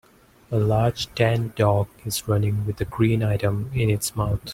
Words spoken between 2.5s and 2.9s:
with a